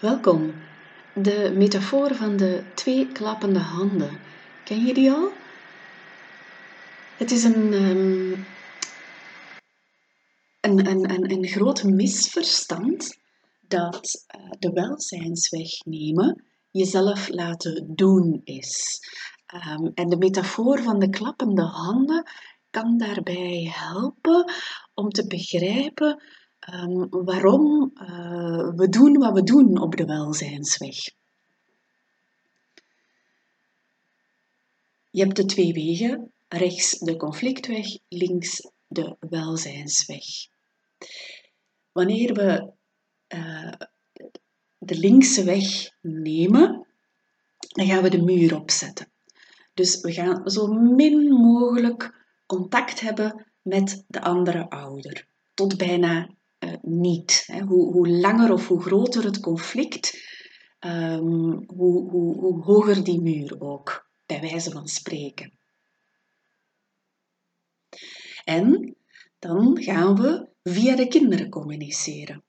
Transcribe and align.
Welkom. 0.00 0.54
De 1.14 1.52
metafoor 1.54 2.14
van 2.14 2.36
de 2.36 2.62
twee 2.74 3.12
klappende 3.12 3.58
handen. 3.58 4.18
Ken 4.64 4.84
je 4.84 4.94
die 4.94 5.10
al? 5.10 5.32
Het 7.16 7.30
is 7.30 7.44
een, 7.44 7.72
um, 7.72 8.46
een, 10.60 10.86
een, 10.86 11.30
een, 11.30 11.46
groot 11.46 11.84
misverstand 11.84 13.18
dat 13.68 14.26
uh, 14.36 14.50
de 14.58 14.70
welzijnsweg 14.70 15.84
nemen 15.84 16.44
jezelf 16.70 17.28
laten 17.28 17.94
doen 17.94 18.40
is. 18.44 19.00
Um, 19.54 19.90
en 19.94 20.08
de 20.08 20.16
metafoor 20.16 20.82
van 20.82 20.98
de 20.98 21.10
klappende 21.10 21.62
handen 21.62 22.30
kan 22.70 22.98
daarbij 22.98 23.72
helpen 23.74 24.52
om 24.94 25.10
te 25.10 25.26
begrijpen 25.26 26.22
um, 26.72 27.08
waarom 27.10 27.92
uh, 27.94 28.74
we 28.74 28.88
doen 28.88 29.18
wat 29.18 29.32
we 29.32 29.42
doen 29.42 29.80
op 29.80 29.96
de 29.96 30.04
welzijnsweg. 30.04 30.96
Je 35.10 35.22
hebt 35.22 35.36
de 35.36 35.44
twee 35.44 35.72
wegen, 35.72 36.32
rechts 36.48 36.98
de 36.98 37.16
conflictweg, 37.16 37.86
links 38.08 38.70
de 38.86 39.16
welzijnsweg. 39.20 40.24
Wanneer 41.92 42.34
we 42.34 42.70
uh, 43.28 43.72
de 44.78 44.98
linkse 44.98 45.44
weg 45.44 45.90
nemen, 46.00 46.86
dan 47.58 47.86
gaan 47.86 48.02
we 48.02 48.10
de 48.10 48.22
muur 48.22 48.56
opzetten. 48.56 49.08
Dus 49.74 50.00
we 50.00 50.12
gaan 50.12 50.50
zo 50.50 50.66
min 50.66 51.28
mogelijk 51.28 52.24
contact 52.46 53.00
hebben 53.00 53.46
met 53.62 54.04
de 54.06 54.20
andere 54.20 54.70
ouder. 54.70 55.26
Tot 55.54 55.76
bijna 55.76 56.28
uh, 56.58 56.72
niet. 56.82 57.48
Hoe, 57.66 57.92
hoe, 57.92 58.08
langer 58.08 58.52
of 58.52 58.68
hoe 58.68 58.82
groter 58.82 59.24
het 59.24 59.40
conflict, 59.40 60.24
um, 60.80 61.64
hoe, 61.66 62.10
hoe, 62.10 62.38
hoe 62.38 62.62
hoger 62.62 63.04
die 63.04 63.20
muur 63.20 63.60
ook, 63.60 64.10
bij 64.26 64.40
wijze 64.40 64.70
van 64.70 64.86
spreken. 64.86 65.58
En 68.44 68.96
dan 69.38 69.82
gaan 69.82 70.16
we 70.16 70.48
via 70.62 70.96
de 70.96 71.08
kinderen 71.08 71.48
communiceren. 71.48 72.44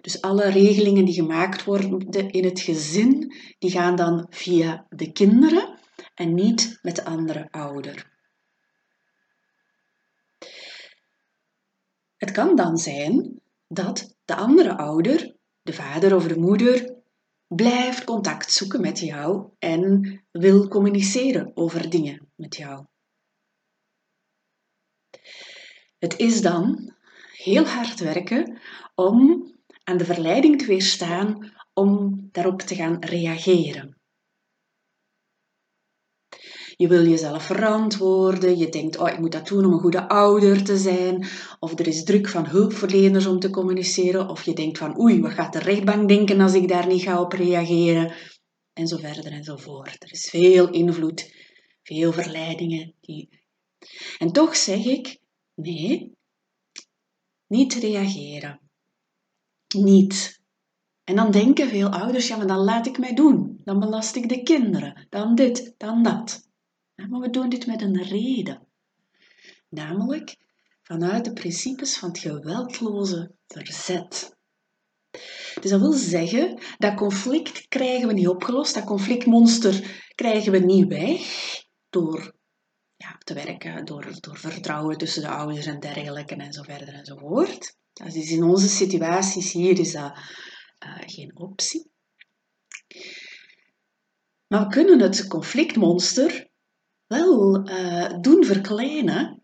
Dus 0.00 0.20
alle 0.20 0.50
regelingen 0.50 1.04
die 1.04 1.14
gemaakt 1.14 1.64
worden 1.64 2.30
in 2.30 2.44
het 2.44 2.60
gezin, 2.60 3.34
die 3.58 3.70
gaan 3.70 3.96
dan 3.96 4.26
via 4.30 4.86
de 4.88 5.12
kinderen 5.12 5.78
en 6.14 6.34
niet 6.34 6.78
met 6.82 6.96
de 6.96 7.04
andere 7.04 7.50
ouder. 7.50 8.11
Het 12.22 12.30
kan 12.30 12.56
dan 12.56 12.78
zijn 12.78 13.40
dat 13.68 14.16
de 14.24 14.34
andere 14.34 14.76
ouder, 14.76 15.36
de 15.62 15.72
vader 15.72 16.14
of 16.14 16.26
de 16.26 16.38
moeder, 16.38 16.94
blijft 17.46 18.04
contact 18.04 18.52
zoeken 18.52 18.80
met 18.80 18.98
jou 18.98 19.48
en 19.58 20.20
wil 20.30 20.68
communiceren 20.68 21.50
over 21.54 21.90
dingen 21.90 22.30
met 22.34 22.56
jou. 22.56 22.86
Het 25.98 26.18
is 26.18 26.42
dan 26.42 26.94
heel 27.32 27.64
hard 27.64 28.00
werken 28.00 28.60
om 28.94 29.46
aan 29.84 29.96
de 29.96 30.04
verleiding 30.04 30.58
te 30.58 30.66
weerstaan 30.66 31.52
om 31.72 32.18
daarop 32.32 32.60
te 32.60 32.74
gaan 32.74 33.04
reageren. 33.04 34.01
Je 36.76 36.88
wil 36.88 37.06
jezelf 37.06 37.42
verantwoorden, 37.42 38.58
je 38.58 38.68
denkt, 38.68 38.98
oh, 38.98 39.08
ik 39.08 39.18
moet 39.18 39.32
dat 39.32 39.48
doen 39.48 39.64
om 39.64 39.72
een 39.72 39.78
goede 39.78 40.08
ouder 40.08 40.64
te 40.64 40.76
zijn, 40.76 41.26
of 41.58 41.78
er 41.78 41.86
is 41.86 42.04
druk 42.04 42.28
van 42.28 42.46
hulpverleners 42.46 43.26
om 43.26 43.38
te 43.38 43.50
communiceren, 43.50 44.28
of 44.28 44.42
je 44.42 44.52
denkt 44.52 44.78
van, 44.78 45.00
oei, 45.00 45.20
wat 45.20 45.32
gaat 45.32 45.52
de 45.52 45.58
rechtbank 45.58 46.08
denken 46.08 46.40
als 46.40 46.54
ik 46.54 46.68
daar 46.68 46.86
niet 46.86 47.02
ga 47.02 47.20
op 47.20 47.32
reageren, 47.32 48.12
en 48.72 48.86
zo 48.86 48.96
verder 48.96 49.32
en 49.32 49.44
zo. 49.44 49.82
Er 49.82 50.12
is 50.12 50.28
veel 50.30 50.70
invloed, 50.70 51.34
veel 51.82 52.12
verleidingen. 52.12 52.94
Die... 53.00 53.40
En 54.18 54.32
toch 54.32 54.56
zeg 54.56 54.84
ik, 54.84 55.20
nee, 55.54 56.12
niet 57.46 57.74
reageren. 57.74 58.60
Niet. 59.76 60.40
En 61.04 61.16
dan 61.16 61.30
denken 61.30 61.68
veel 61.68 61.88
ouders, 61.88 62.28
ja, 62.28 62.36
maar 62.36 62.46
dan 62.46 62.64
laat 62.64 62.86
ik 62.86 62.98
mij 62.98 63.14
doen. 63.14 63.60
Dan 63.64 63.80
belast 63.80 64.16
ik 64.16 64.28
de 64.28 64.42
kinderen. 64.42 65.06
Dan 65.10 65.34
dit, 65.34 65.74
dan 65.76 66.02
dat. 66.02 66.50
Maar 67.08 67.20
we 67.20 67.30
doen 67.30 67.48
dit 67.48 67.66
met 67.66 67.82
een 67.82 68.02
reden. 68.02 68.66
Namelijk 69.68 70.36
vanuit 70.82 71.24
de 71.24 71.32
principes 71.32 71.96
van 71.98 72.08
het 72.08 72.18
geweldloze 72.18 73.34
verzet. 73.46 74.36
Dus 75.60 75.70
dat 75.70 75.80
wil 75.80 75.92
zeggen, 75.92 76.60
dat 76.78 76.94
conflict 76.94 77.68
krijgen 77.68 78.08
we 78.08 78.14
niet 78.14 78.28
opgelost, 78.28 78.74
dat 78.74 78.84
conflictmonster 78.84 80.04
krijgen 80.14 80.52
we 80.52 80.58
niet 80.58 80.88
weg 80.88 81.20
door 81.90 82.34
ja, 82.96 83.18
te 83.18 83.34
werken, 83.34 83.84
door, 83.84 84.20
door 84.20 84.38
vertrouwen 84.38 84.98
tussen 84.98 85.22
de 85.22 85.28
ouders 85.28 85.66
en 85.66 85.80
dergelijke 85.80 86.34
en 86.34 86.52
zo 86.52 86.62
verder 86.62 86.88
en 86.88 87.04
zo. 87.04 87.46
Dus 87.92 88.30
in 88.30 88.42
onze 88.42 88.68
situaties 88.68 89.52
hier 89.52 89.78
is 89.78 89.92
dat 89.92 90.16
uh, 90.86 90.98
geen 91.06 91.36
optie. 91.36 91.90
Maar 94.46 94.60
we 94.60 94.68
kunnen 94.68 95.00
het 95.00 95.26
conflictmonster 95.26 96.50
wel 97.12 97.68
uh, 97.68 98.20
doen 98.20 98.44
verkleinen 98.44 99.42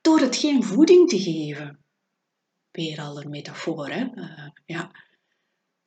door 0.00 0.20
het 0.20 0.36
geen 0.36 0.62
voeding 0.64 1.08
te 1.08 1.18
geven. 1.18 1.84
Weer 2.70 3.00
al 3.00 3.20
een 3.20 3.30
metafoor, 3.30 3.88
hè? 3.88 4.04
Uh, 4.14 4.48
ja. 4.64 4.90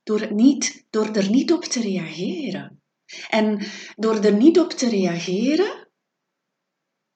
Door, 0.02 0.20
het 0.20 0.30
niet, 0.30 0.86
door 0.90 1.06
er 1.06 1.30
niet 1.30 1.52
op 1.52 1.64
te 1.64 1.80
reageren. 1.80 2.82
En 3.28 3.66
door 3.94 4.24
er 4.24 4.34
niet 4.34 4.58
op 4.58 4.70
te 4.70 4.88
reageren, 4.88 5.88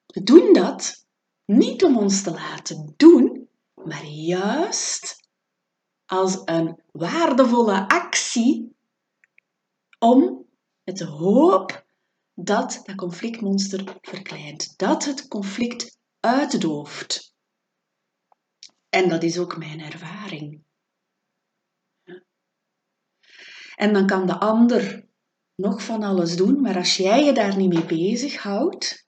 doen 0.05 0.53
dat 0.53 1.05
niet 1.45 1.83
om 1.83 1.97
ons 1.97 2.23
te 2.23 2.31
laten 2.31 2.93
doen, 2.97 3.49
maar 3.73 4.05
juist 4.05 5.29
als 6.05 6.41
een 6.45 6.81
waardevolle 6.91 7.87
actie 7.87 8.75
om 9.99 10.45
met 10.83 10.97
de 10.97 11.05
hoop 11.05 11.87
dat 12.43 12.81
dat 12.85 12.95
conflictmonster 12.95 13.97
verkleint, 14.01 14.77
dat 14.77 15.05
het 15.05 15.27
conflict 15.27 15.99
uitdooft. 16.19 17.35
En 18.89 19.09
dat 19.09 19.23
is 19.23 19.37
ook 19.37 19.57
mijn 19.57 19.79
ervaring. 19.79 20.63
En 23.75 23.93
dan 23.93 24.07
kan 24.07 24.27
de 24.27 24.39
ander 24.39 25.07
nog 25.55 25.83
van 25.83 26.03
alles 26.03 26.35
doen, 26.35 26.61
maar 26.61 26.75
als 26.75 26.97
jij 26.97 27.23
je 27.23 27.33
daar 27.33 27.57
niet 27.57 27.73
mee 27.73 27.85
bezighoudt, 27.85 29.07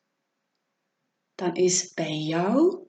dan 1.35 1.55
is 1.55 1.93
bij 1.93 2.17
jou 2.17 2.87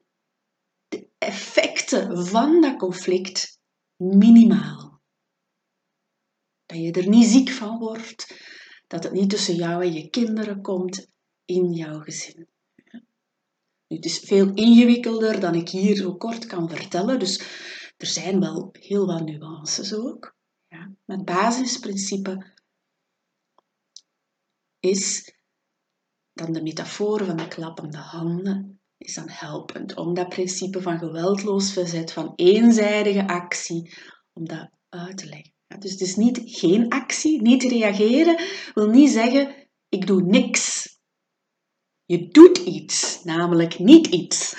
de 0.89 1.09
effecten 1.19 2.27
van 2.27 2.61
dat 2.61 2.77
conflict 2.77 3.61
minimaal. 3.97 5.01
Dat 6.67 6.79
je 6.79 6.93
er 6.93 7.09
niet 7.09 7.27
ziek 7.29 7.51
van 7.51 7.79
wordt, 7.79 8.35
dat 8.93 9.03
het 9.05 9.13
niet 9.13 9.31
tussen 9.31 9.55
jou 9.55 9.85
en 9.85 9.93
je 9.93 10.09
kinderen 10.09 10.63
komt 10.63 11.07
in 11.45 11.73
jouw 11.73 12.01
gezin. 12.01 12.49
Nu, 13.87 13.97
het 13.97 14.05
is 14.05 14.19
veel 14.19 14.55
ingewikkelder 14.55 15.41
dan 15.41 15.55
ik 15.55 15.69
hier 15.69 15.97
zo 15.97 16.15
kort 16.17 16.47
kan 16.47 16.69
vertellen, 16.69 17.19
dus 17.19 17.39
er 17.97 18.07
zijn 18.07 18.41
wel 18.41 18.69
heel 18.73 19.07
wat 19.07 19.25
nuances 19.25 19.95
ook. 19.95 20.37
Ja. 20.69 20.95
Maar 21.05 21.17
het 21.17 21.25
basisprincipe 21.25 22.53
is 24.81 25.35
dan 26.33 26.53
de 26.53 26.63
metafoor 26.63 27.25
van 27.25 27.37
de 27.37 27.49
klappende 27.49 27.99
handen 27.99 28.81
is 28.97 29.15
dan 29.15 29.29
helpend 29.29 29.97
om 29.97 30.15
dat 30.15 30.29
principe 30.29 30.83
van 30.83 30.99
geweldloos 30.99 31.73
verzet, 31.73 32.13
van 32.13 32.33
eenzijdige 32.37 33.27
actie, 33.27 33.95
om 34.33 34.49
dat 34.49 34.71
uit 34.89 35.19
te 35.19 35.27
leggen. 35.27 35.53
Dus 35.79 35.91
het 35.91 36.01
is 36.01 36.17
niet 36.17 36.41
geen 36.45 36.89
actie, 36.89 37.43
niet 37.43 37.63
reageren 37.63 38.41
wil 38.75 38.89
niet 38.89 39.11
zeggen 39.11 39.63
ik 39.93 40.07
doe 40.07 40.23
niks. 40.23 40.97
Je 42.05 42.29
doet 42.29 42.59
iets, 42.59 43.25
namelijk 43.25 43.79
niet 43.79 44.07
iets. 44.07 44.57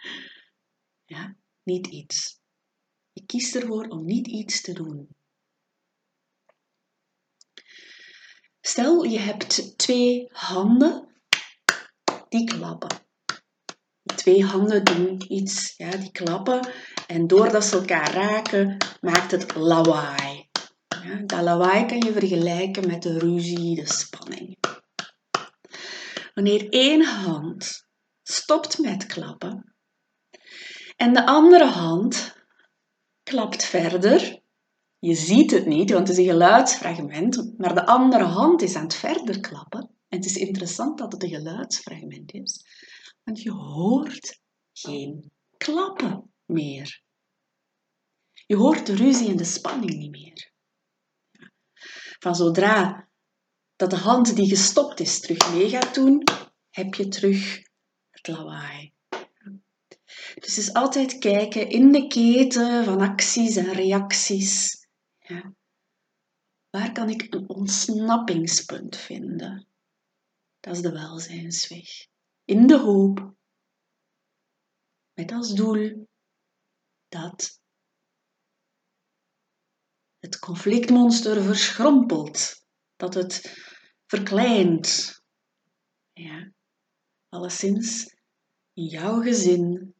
ja, 1.14 1.36
niet 1.62 1.86
iets. 1.86 2.40
Je 3.12 3.26
kiest 3.26 3.54
ervoor 3.54 3.88
om 3.88 4.04
niet 4.04 4.26
iets 4.26 4.60
te 4.60 4.72
doen. 4.72 5.08
Stel, 8.60 9.02
je 9.02 9.18
hebt 9.18 9.78
twee 9.78 10.28
handen 10.32 11.22
die 12.28 12.44
klappen. 12.44 13.05
Twee 14.14 14.44
handen 14.44 14.84
doen 14.84 15.24
iets, 15.28 15.74
ja, 15.76 15.90
die 15.90 16.12
klappen. 16.12 16.68
En 17.06 17.26
doordat 17.26 17.64
ze 17.64 17.76
elkaar 17.76 18.12
raken, 18.12 18.76
maakt 19.00 19.30
het 19.30 19.54
lawaai. 19.54 20.48
Ja, 21.04 21.22
dat 21.26 21.40
lawaai 21.40 21.86
kan 21.86 22.00
je 22.00 22.12
vergelijken 22.12 22.86
met 22.86 23.02
de 23.02 23.18
ruzie, 23.18 23.74
de 23.74 23.92
spanning. 23.92 24.56
Wanneer 26.34 26.68
één 26.68 27.04
hand 27.04 27.86
stopt 28.22 28.78
met 28.78 29.06
klappen 29.06 29.76
en 30.96 31.12
de 31.12 31.26
andere 31.26 31.66
hand 31.66 32.36
klapt 33.22 33.64
verder, 33.64 34.40
je 34.98 35.14
ziet 35.14 35.50
het 35.50 35.66
niet, 35.66 35.90
want 35.90 36.08
het 36.08 36.18
is 36.18 36.24
een 36.24 36.30
geluidsfragment, 36.30 37.58
maar 37.58 37.74
de 37.74 37.86
andere 37.86 38.24
hand 38.24 38.62
is 38.62 38.76
aan 38.76 38.82
het 38.82 38.94
verder 38.94 39.40
klappen. 39.40 39.90
En 40.08 40.18
het 40.18 40.26
is 40.26 40.36
interessant 40.36 40.98
dat 40.98 41.12
het 41.12 41.22
een 41.22 41.28
geluidsfragment 41.28 42.32
is, 42.32 42.66
want 43.26 43.42
je 43.42 43.50
hoort 43.50 44.40
geen 44.72 45.32
klappen 45.56 46.34
meer. 46.44 47.02
Je 48.46 48.56
hoort 48.56 48.86
de 48.86 48.94
ruzie 48.94 49.28
en 49.28 49.36
de 49.36 49.44
spanning 49.44 49.96
niet 49.96 50.10
meer. 50.10 50.52
Van 52.18 52.34
zodra 52.34 53.08
dat 53.76 53.90
de 53.90 53.96
hand 53.96 54.36
die 54.36 54.48
gestopt 54.48 55.00
is 55.00 55.20
terug 55.20 55.52
mee 55.52 55.68
gaat 55.68 55.94
doen, 55.94 56.22
heb 56.70 56.94
je 56.94 57.08
terug 57.08 57.62
het 58.10 58.28
lawaai. 58.28 58.94
Dus 60.34 60.58
is 60.58 60.72
altijd 60.72 61.18
kijken 61.18 61.68
in 61.68 61.92
de 61.92 62.06
keten 62.06 62.84
van 62.84 63.00
acties 63.00 63.56
en 63.56 63.72
reacties. 63.72 64.86
Ja. 65.18 65.54
Waar 66.70 66.92
kan 66.92 67.08
ik 67.08 67.34
een 67.34 67.48
ontsnappingspunt 67.48 68.96
vinden? 68.96 69.66
Dat 70.60 70.76
is 70.76 70.82
de 70.82 70.92
welzijnsweg. 70.92 72.06
In 72.46 72.66
de 72.66 72.78
hoop, 72.78 73.34
met 75.12 75.32
als 75.32 75.54
doel 75.54 76.08
dat 77.08 77.60
het 80.18 80.38
conflictmonster 80.38 81.42
verschrompelt, 81.42 82.66
dat 82.96 83.14
het 83.14 83.42
verkleint. 84.06 85.20
Ja, 86.12 86.52
alleszins 87.28 88.16
in 88.72 88.84
jouw 88.84 89.20
gezin, 89.20 89.94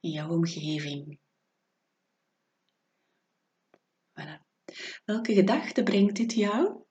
in 0.00 0.10
jouw 0.10 0.30
omgeving. 0.30 1.20
Voilà. 4.12 4.44
Welke 5.04 5.34
gedachte 5.34 5.82
brengt 5.82 6.16
dit 6.16 6.32
jou? 6.32 6.87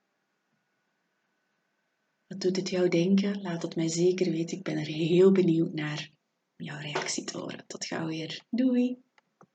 Wat 2.27 2.39
doet 2.41 2.55
het 2.55 2.69
jou 2.69 2.89
denken? 2.89 3.41
Laat 3.41 3.61
het 3.61 3.75
mij 3.75 3.87
zeker 3.87 4.31
weten. 4.31 4.57
Ik 4.57 4.63
ben 4.63 4.77
er 4.77 4.85
heel 4.85 5.31
benieuwd 5.31 5.73
naar 5.73 6.11
jouw 6.55 6.79
reactie 6.79 7.23
te 7.23 7.37
horen. 7.37 7.63
Tot 7.67 7.85
gauw 7.85 8.07
weer. 8.07 8.41
Doei! 8.49 8.97